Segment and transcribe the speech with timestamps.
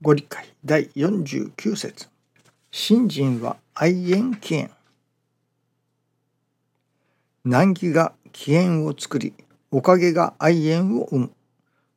[0.00, 0.46] ご理解。
[0.64, 2.08] 第49節。
[2.70, 4.70] 信心は愛縁起縁
[7.44, 9.34] 難儀が起縁を作り
[9.72, 11.30] おかげが愛縁を生む。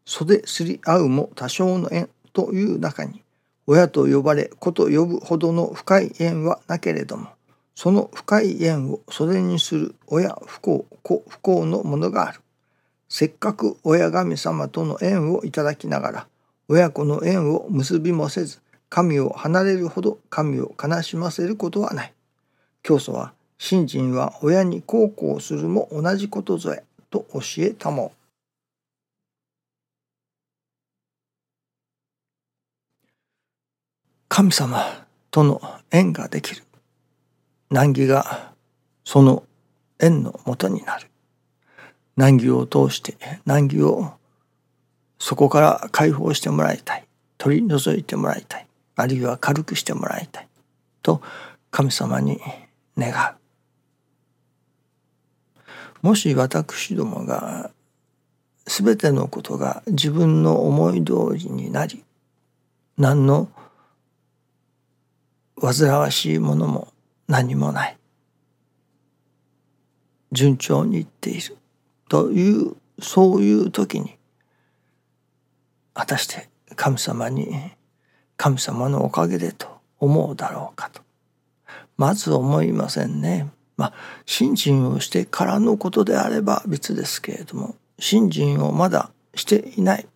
[0.04, 3.22] 袖すり合うも多少の縁という中に
[3.68, 7.28] 親と呼ばれ子と呼ぶほどの深い縁はなけれども
[7.76, 12.42] その深い縁を袖にする親不幸子不幸のものがある。
[13.10, 16.28] せっかく親神様との縁をいただきながら
[16.72, 22.14] 親子の縁を結びもせず神を離れるほど神を悲しませることはない。
[22.82, 28.14] 教祖は信心は親に孝行するも同じことぞえと教えたも。
[34.30, 35.62] 神様との
[35.92, 36.64] 縁ができる。
[37.70, 38.54] 難儀が
[39.04, 39.44] その
[40.00, 41.10] 縁のもとになる。
[42.16, 44.14] 難儀を通して難儀を
[45.22, 47.06] そこから解放してもらいたい。
[47.38, 48.66] 取り除いてもらいたい。
[48.96, 50.48] あるいは軽くしてもらいたい。
[51.04, 51.22] と
[51.70, 52.40] 神様に
[52.98, 53.14] 願
[56.04, 56.08] う。
[56.08, 57.70] もし私どもが
[58.66, 62.04] 全てのことが自分の思い通りになり
[62.98, 63.48] 何の
[65.62, 66.88] 煩わしいものも
[67.28, 67.98] 何もない。
[70.32, 71.58] 順調にいっている。
[72.10, 74.18] というそういう時に
[75.94, 77.50] 果たして神様に
[78.38, 79.68] 神様のおかげでと
[80.00, 81.02] 思うだろうかと。
[81.98, 83.50] まず思いませんね。
[83.78, 83.94] まあ
[84.26, 90.08] 信心をしてからのことであれば別ですけれども信心をまだしていない。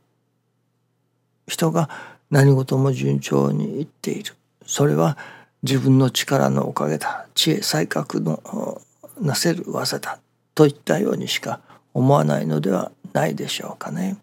[1.48, 1.90] 人が
[2.31, 4.34] 何事も順調にいっている。
[4.66, 5.18] それは
[5.62, 7.28] 自分の力のおかげだ。
[7.36, 8.81] 知恵才覚の
[9.20, 10.20] なせる技だ。
[10.56, 11.59] といったようにしか
[11.94, 14.18] 思わないのではないでしょうかね。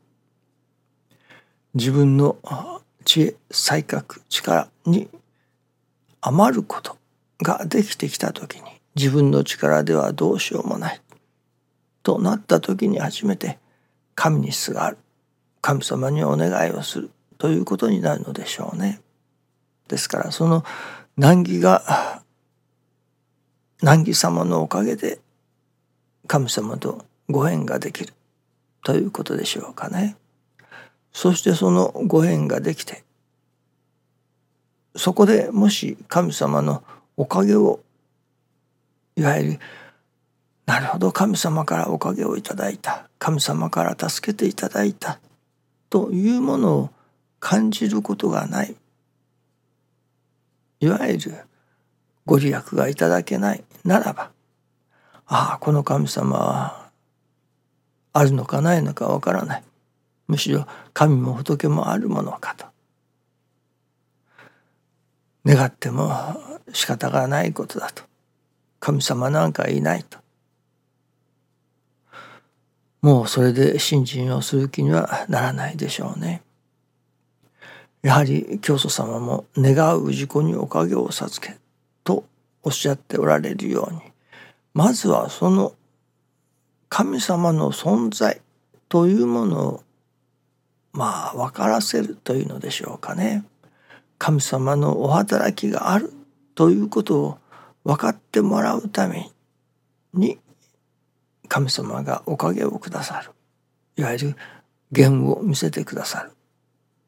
[1.74, 2.36] 自分の
[3.04, 5.08] 知恵才覚力に
[6.20, 6.98] 余ること
[7.42, 8.62] ができてきた時に
[8.94, 11.00] 自分の力ではどうしようもない
[12.02, 13.58] となった時に初めて
[14.14, 14.98] 神にすがる
[15.60, 19.00] 神様にお願いをするということになるのでしょうね。
[19.88, 20.64] ですからその
[21.16, 22.22] 難儀が
[23.80, 25.20] 難儀様のおかげで
[26.26, 28.12] 神様とご縁ができる
[28.84, 30.16] ということでしょうかね。
[31.12, 33.04] そしてそのご縁ができて
[34.96, 36.82] そこでもし神様の
[37.16, 37.80] おかげを
[39.16, 39.58] いわゆる
[40.66, 45.18] なるほど神様からおかげをいただいた神様から助けていただいた
[45.90, 46.90] というものを
[47.40, 48.74] 感じることがない
[50.80, 51.34] いわゆる
[52.24, 54.30] ご利益がいただけないならば
[55.26, 56.90] ああこの神様は
[58.12, 59.62] あるのかないのかわからない。
[60.28, 62.66] むしろ神も仏もあるものかと。
[65.44, 66.10] 願っても
[66.72, 68.04] 仕方がないことだと。
[68.80, 70.18] 神様なんかいないと。
[73.00, 76.42] もうそれで信心をする気にはならないでしょうね。
[78.02, 81.56] やはり教祖様も願う氏子におかげを授け
[82.02, 82.24] と
[82.62, 84.00] おっしゃっておられるように
[84.74, 85.74] まずはその
[86.88, 88.40] 神様の存在
[88.88, 89.82] というものを
[90.92, 93.44] まあ分からせるというのでしょうかね。
[94.18, 96.12] 神様のお働きがある
[96.54, 97.38] ということを
[97.84, 99.30] 分かってもらうため
[100.14, 100.38] に
[101.48, 103.30] 神様がおかげをくださる。
[103.96, 104.36] いわゆる
[104.90, 106.32] 言を見せてくださる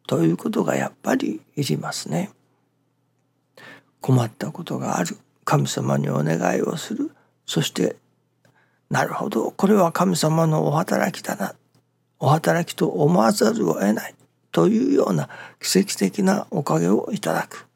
[0.06, 2.30] ということがやっぱりいりますね。
[4.00, 5.16] 困ったことがある。
[5.44, 7.10] 神様にお願いをする。
[7.46, 7.96] そして
[8.90, 9.50] なるほど。
[9.50, 11.54] これは神様のお働きだな。
[12.24, 14.14] お働きと思わざるを得ない
[14.50, 15.28] というような
[15.60, 17.66] 奇跡的なおかげをいただく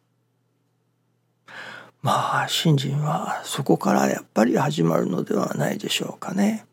[2.01, 6.65] まあ信心はそこからやっぱり始まるのではないでしょうかね。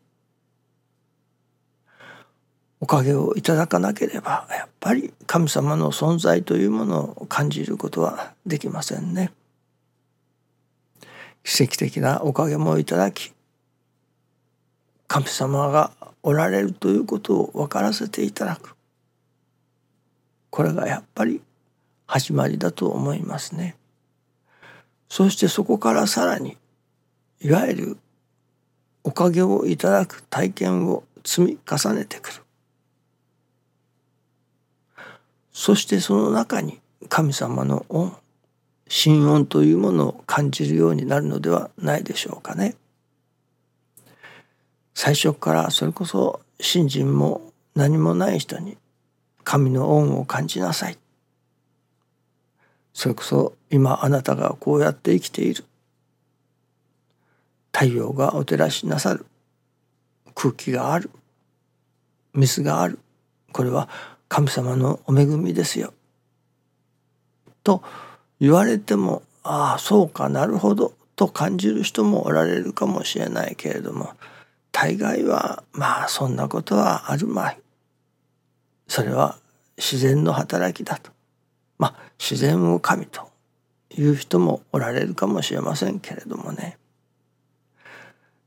[2.80, 9.32] おかげをいただかなければやっぱり神様の存在というものを感じることはできませんね。
[11.44, 13.34] 奇跡的なおかげもいただき
[15.08, 15.92] 神様が
[16.22, 18.76] おられるということを分からせていただく
[20.50, 21.42] これがやっぱり
[22.06, 23.76] 始まりだと思いますね。
[25.08, 26.56] そしてそこからさらに
[27.40, 27.98] いわゆる
[29.04, 32.42] おかげをいただく体験を積み重ねてくる。
[35.52, 38.16] そしてその中に神様の恩
[38.88, 42.76] 神恩というものを感じるようになるのではないでしょうかね。
[44.96, 48.78] 最初からそれこそ信心も何もない人に
[49.44, 50.96] 神の恩を感じなさい。
[52.94, 55.64] それこそ今あなたがこうやって生きている。
[57.74, 59.26] 太陽がお照らしなさる。
[60.34, 61.10] 空気がある。
[62.32, 62.98] 水がある。
[63.52, 63.90] これは
[64.30, 65.92] 神様のお恵みですよ。
[67.62, 67.82] と
[68.40, 70.94] 言われてもああそうかなるほど。
[71.16, 74.14] と感じる人もおられるかもしれないけれども
[74.78, 77.58] 大概はまあそんなことはあるまい。
[78.86, 79.38] それは
[79.78, 81.10] 自然の働きだと。
[81.78, 83.26] まあ自然を神と
[83.96, 86.76] いう人もおられるかもしれませんけれどもね。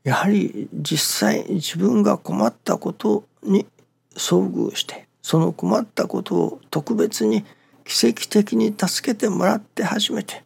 [0.04, 3.66] やはり実際自分が困ったことに
[4.14, 7.44] 遭遇してその困ったことを特別に
[7.84, 10.44] 奇跡的に助けてもらって初めて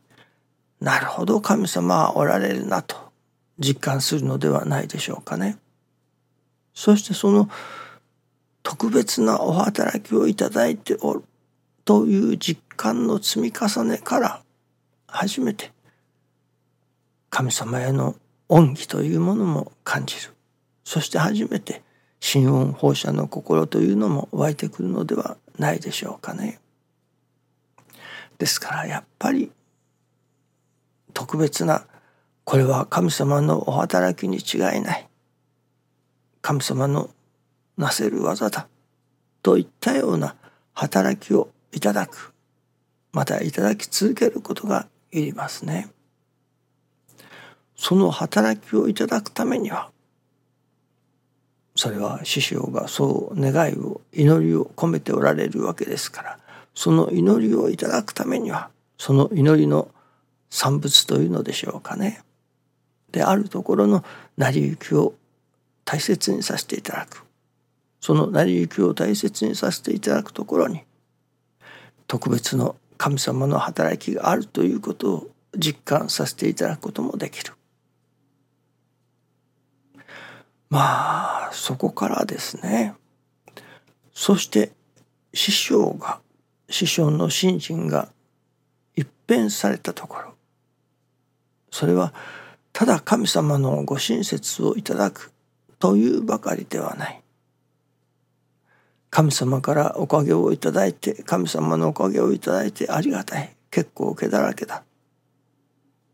[0.81, 2.97] なるほど神様はおられるなと
[3.59, 5.59] 実感するのではないでしょうかね。
[6.75, 7.49] そしてその
[8.63, 11.25] 特別なお働きをいただいておる
[11.85, 14.43] という実感の積み重ねから
[15.07, 15.71] 初めて
[17.31, 18.17] 神様への
[18.49, 20.35] 恩義というものも感じる
[20.85, 21.83] そして初めて
[22.21, 26.59] 心音放射の心というのも湧いてくるのではないでしょうかね。
[28.39, 29.53] ですからやっぱり
[31.13, 31.87] 特別な
[32.45, 35.09] これは神様のお働きに違いない
[36.45, 37.09] 神様の
[37.79, 38.69] なせる技だ
[39.43, 40.37] といったような
[40.75, 42.35] 働きをいただく
[43.15, 45.89] またいただき続けることがいりますね。
[47.77, 49.91] その働きをいただくためには
[51.77, 56.39] それは師匠がそう願いを祈りを込めておられるわけですから
[56.75, 58.69] その祈りをいただくためには
[58.99, 59.89] その祈りの
[60.51, 62.23] 産物というのでしょうかね。
[63.13, 64.05] であるところの
[64.37, 65.15] 成り行きを
[65.85, 67.25] 大切にさせていただく。
[68.01, 70.83] その成り行きを大切にさせていただくところに
[72.07, 77.55] 特別の神様の働きがあるということを実感させていただくこともできる。
[80.69, 82.95] まあそこからですね。
[84.13, 84.73] そして
[85.33, 86.21] 師匠が
[86.69, 88.09] 師匠の信心が
[88.97, 90.35] 一変されたところ。
[91.71, 92.13] それは
[92.73, 95.33] ただ神様のご親切をいただく
[95.85, 97.21] というばかりではない。
[99.11, 103.55] 神様からおかげをいただいて神様のおかげをいただいてありがたい。
[103.71, 104.83] 結構毛だらけだ。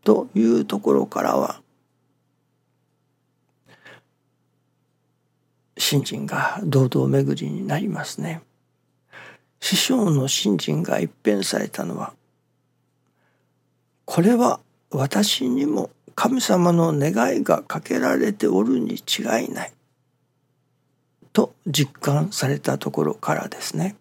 [0.03, 1.61] というところからは
[5.77, 8.41] 信心が堂々巡りになりますね。
[9.61, 12.11] 師匠の信心が一変されたのは
[14.03, 14.59] これは
[14.89, 15.91] 私にも
[16.23, 19.73] 神様の願いがかけられておるに違いない。
[21.33, 23.95] と実感されたところからですね。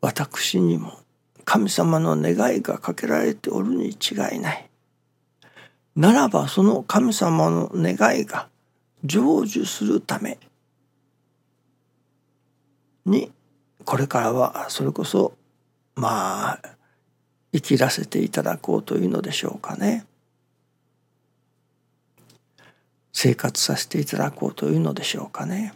[0.00, 1.00] 私にも
[1.44, 4.70] 神様の願いがかけられておるに違いない。
[5.94, 8.48] ならばその神様の願いが
[9.04, 10.38] 成就するため。
[13.04, 13.30] に
[13.84, 15.34] これからはそれこそ
[15.94, 16.77] まあ
[17.52, 20.06] 生きらせていただこうというのでしょうかね。
[23.12, 25.74] 生活させていただこうというのでしょうかね。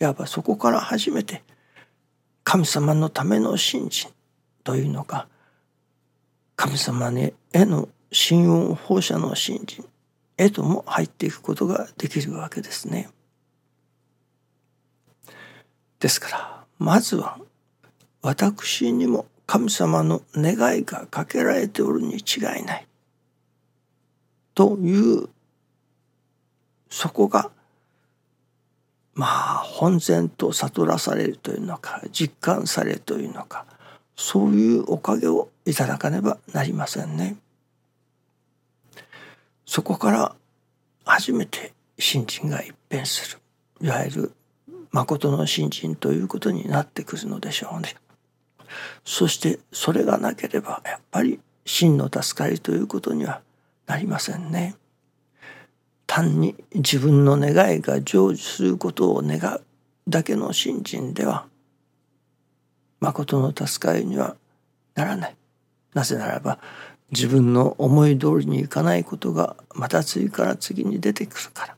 [0.00, 1.42] いわばそこから初めて
[2.42, 4.10] 神様のための信心
[4.62, 5.28] というのか
[6.56, 9.84] 神様への心音放射の信心
[10.36, 13.10] へとも入っていくことができるわけですね。
[16.00, 17.38] ですからまずは
[18.22, 22.86] 私にも神様の願いがかけられておるに違いない
[24.54, 25.28] という
[26.88, 27.50] そこが
[29.14, 33.66] まあ本然と悟らされるというのか実感されるというのか
[34.16, 37.36] そういうおかげをいただかねばなりませんね。
[39.66, 40.36] そこから
[41.04, 43.38] 初めて信心が一変す
[43.80, 44.32] るいわゆる
[44.92, 47.96] 誠の信心ということになってくるのでしょうね。
[49.04, 53.40] そしてそれがなければやっぱり真の助かりということには
[53.86, 54.76] なりませんね。
[56.06, 59.62] 単に自分の願いが成就することを願う
[60.06, 61.46] だけの信心では
[63.00, 64.36] 誠の助かりには
[64.94, 65.36] ならない。
[65.94, 66.58] なぜならば
[67.12, 71.76] 自分の思い通りにいかないことがまた次から次に出てくるから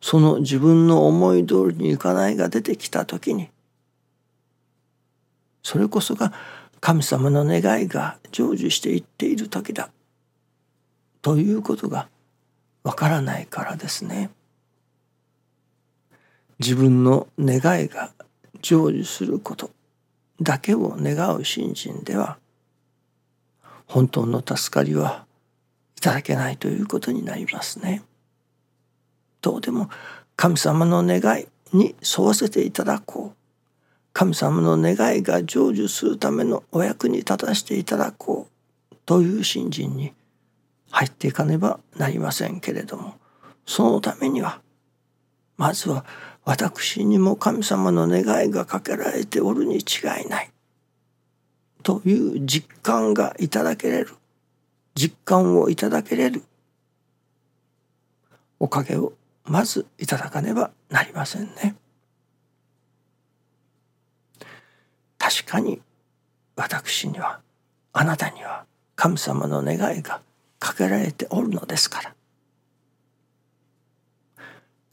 [0.00, 3.50] その自分の思い通りにいかないが出てきた時に
[5.62, 6.32] それこそが
[6.80, 9.90] 神様の願いが成就していっている時だ
[11.22, 12.08] ということが
[12.82, 14.30] わからないからですね。
[16.58, 18.12] 自分の願いが
[18.62, 19.70] 成就すること
[20.40, 22.38] だけを願う信心では
[23.86, 25.26] 本当の助かりは
[25.96, 28.02] いただけないということになりますね。
[29.42, 29.90] どうでも
[30.36, 33.39] 神様の願いに沿わせていただこう
[34.12, 38.48] 神様の願いが成就するためのお役に立たせていただこ
[38.92, 40.12] うという信心に
[40.90, 43.14] 入っていかねばなりませんけれども
[43.66, 44.60] そのためには
[45.56, 46.04] まずは
[46.44, 49.80] 私にも神様の願いがかけられておるに違
[50.24, 50.50] いない
[51.82, 54.14] という実感がいただけれる
[54.94, 56.42] 実感をいただけれる
[58.58, 59.12] おかげを
[59.44, 61.74] まずいただかねばなりませんね。
[65.30, 65.80] 確かに
[66.56, 67.38] 私には
[67.92, 68.64] あなたには
[68.96, 70.20] 神様の願いが
[70.58, 72.14] かけられておるのですから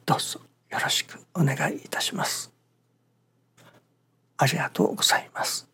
[0.06, 0.39] どうぞ
[0.70, 2.53] よろしくお願いいたします。
[4.38, 5.67] ありがとうございます。